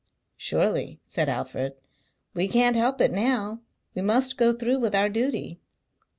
[0.35, 1.73] "Surely," said Alfred,
[2.33, 3.61] "we can't help it now.
[3.93, 5.59] We must go through with our duty."